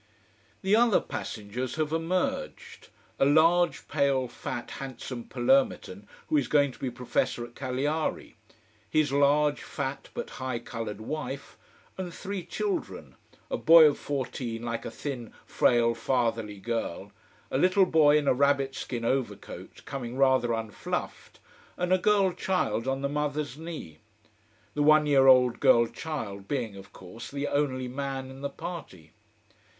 The 0.63 0.75
other 0.75 0.99
passengers 0.99 1.75
have 1.75 1.91
emerged: 1.93 2.87
a 3.19 3.25
large, 3.25 3.87
pale, 3.87 4.27
fat, 4.27 4.71
"handsome" 4.81 5.25
Palermitan 5.25 6.07
who 6.27 6.37
is 6.37 6.47
going 6.47 6.71
to 6.71 6.79
be 6.79 6.89
professor 6.89 7.45
at 7.45 7.53
Cagliari: 7.53 8.35
his 8.89 9.11
large, 9.11 9.61
fat, 9.61 10.09
but 10.15 10.31
high 10.41 10.57
coloured 10.57 11.01
wife: 11.01 11.55
and 11.99 12.11
three 12.11 12.43
children, 12.43 13.15
a 13.51 13.57
boy 13.57 13.85
of 13.85 13.99
fourteen 13.99 14.63
like 14.63 14.85
a 14.85 14.89
thin, 14.89 15.33
frail, 15.45 15.93
fatherly 15.93 16.57
girl, 16.57 17.11
a 17.51 17.59
little 17.59 17.85
boy 17.85 18.17
in 18.17 18.27
a 18.27 18.33
rabbit 18.33 18.73
skin 18.73 19.05
overcoat, 19.05 19.83
coming 19.85 20.17
rather 20.17 20.51
unfluffed, 20.51 21.37
and 21.77 21.93
a 21.93 21.99
girl 21.99 22.31
child 22.31 22.87
on 22.87 23.03
the 23.03 23.07
mother's 23.07 23.55
knee. 23.55 23.99
The 24.73 24.81
one 24.81 25.05
year 25.05 25.27
old 25.27 25.59
girl 25.59 25.85
child 25.85 26.47
being, 26.47 26.75
of 26.75 26.91
course, 26.91 27.29
the 27.29 27.47
only 27.47 27.87
man 27.87 28.31
in 28.31 28.41
the 28.41 28.49
party. 28.49 29.11